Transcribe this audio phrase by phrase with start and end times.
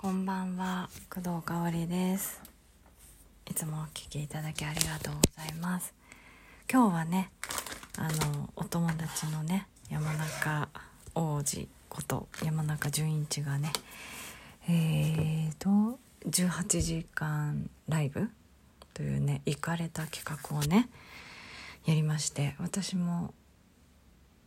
[0.00, 0.88] こんばんは。
[1.10, 2.40] 工藤香織です。
[3.46, 5.92] いつもお聞きいただきありがとうございます。
[6.72, 7.30] 今日はね
[7.98, 10.70] あのお友達のね山中
[11.14, 13.74] 王子こと山中純一がね
[14.70, 18.30] えーと18時間ライブ？
[18.94, 20.88] というね行かれた企画をね
[21.84, 23.34] やりまして私も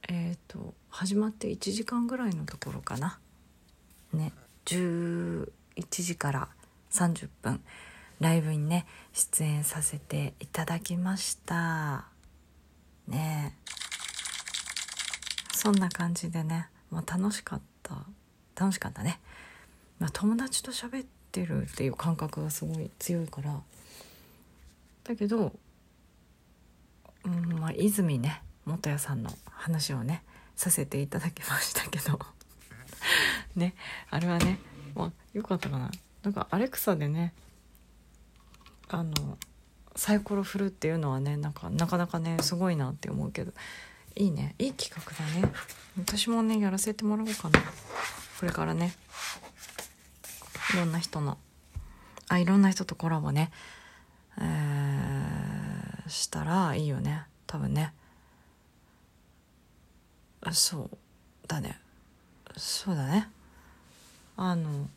[0.09, 3.19] えーと始まって1時間ぐらいのところかな。
[4.13, 4.31] ね。
[4.65, 5.47] 11
[5.89, 6.47] 時から
[6.91, 7.61] 30分
[8.19, 12.05] ライブにね出演させていただきました。
[13.07, 13.57] ね
[15.53, 18.05] そんな感じでね、まあ、楽しかった。
[18.55, 19.19] 楽しかったね、
[19.99, 23.61] まあ、友達と喋ってるっていう感覚がすごい強いから。
[25.03, 25.51] だけど、
[27.25, 30.23] うんまあ、泉ね元谷さんの話をね
[30.55, 32.19] させていただきましたけど。
[33.55, 33.75] ね
[34.09, 34.59] あれはね、
[34.95, 35.91] まあ、よかったかな。
[36.23, 37.33] なんかアレクサでね
[38.87, 39.37] あの
[39.95, 43.51] サイコロ振るっていうのはねなんかなかなかねすごいなって思うけど
[44.15, 44.55] いいね。
[44.59, 45.53] いい企画だね。
[45.97, 47.59] 私もねやらせてもらおうかな。
[48.39, 48.93] これからね。
[50.73, 51.37] いろんな人の
[52.29, 53.51] あいろんな人とコラボね。
[54.39, 57.25] えー、したらいいよね。
[57.45, 57.93] 多分ね。
[60.51, 61.79] そうだね。
[62.57, 63.29] そうだね。
[64.45, 64.89] あの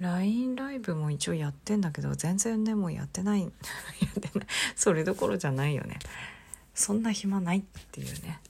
[0.00, 3.42] LINE ライブも一応やってんだけど全然ねもうやってない。
[3.46, 3.50] やっ
[4.20, 4.48] てない。
[4.74, 6.00] それどころじゃないよね。
[6.74, 8.40] そんな暇ないっていうね。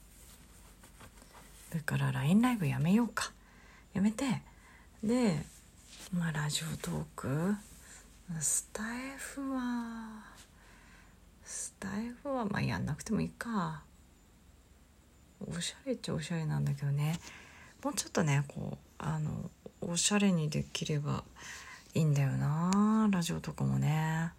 [1.68, 3.30] だから LINE ライブやめようか。
[3.92, 4.40] やめて。
[5.04, 5.44] で
[6.14, 7.56] まあラジオトーク。
[8.40, 10.22] スタイフは
[11.44, 13.82] スタイフはまあやんなくてもいいか。
[15.46, 17.20] おしゃれっちゃおしゃれなんだけどね。
[17.84, 19.50] もうちょっとねこうあの
[19.80, 21.24] おしゃれにできれば
[21.94, 24.32] いいんだよなラジオとかもね。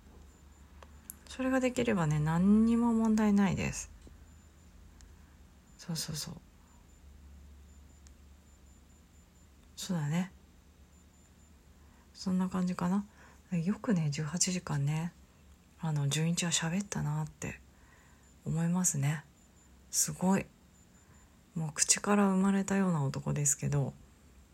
[1.28, 3.90] それができればね何にも問題ないです。
[5.78, 6.34] そうそうそう。
[9.76, 10.32] そうだね。
[12.14, 13.06] そんな感じかな。
[13.52, 15.12] よくね18時間ね
[15.80, 17.60] あの純一は喋ったなって
[18.46, 19.24] 思いますね。
[19.90, 20.46] すごい。
[21.56, 23.94] もう口から生まれたような男ですけど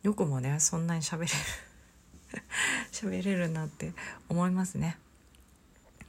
[0.06, 1.32] よくもねそんなに喋れる
[2.94, 3.92] 喋れるなって
[4.30, 5.00] 思いますね。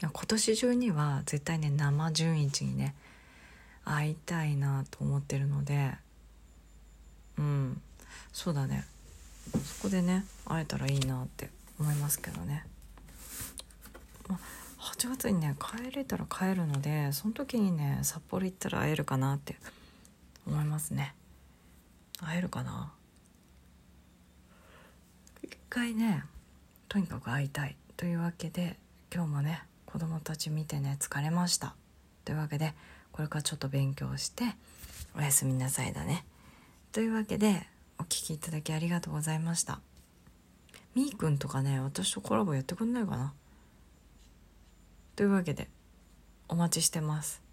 [0.03, 2.95] 今年中には絶対ね生純一にね
[3.87, 5.97] 会いたいなと思ってるので
[7.39, 7.81] うん
[8.35, 8.85] そうだね。
[9.65, 11.49] そこでね会えたらいいなって
[11.79, 12.67] 思いますけどね、
[14.29, 14.39] ま
[14.79, 19.57] 8月にね帰れたら帰るのでその時にね札幌行ったら会えるかなって
[20.47, 21.15] 思いますね。
[22.19, 22.93] 会えるかな？
[25.77, 26.25] 回ね
[26.89, 28.79] とにかく会いたいというわけで
[29.15, 31.75] 今日もね子供たち見てね疲れました。
[32.25, 32.73] というわけで
[33.13, 34.45] これからちょっと勉強して
[35.15, 36.25] おやすみなさいだね。
[36.93, 37.67] というわけで
[37.99, 39.81] お聴きいただきありがとうございました。
[40.95, 43.35] みーくんとかね私とコラボやってくんないかな。
[45.15, 45.69] というわけで
[46.49, 47.46] お待ちしてます。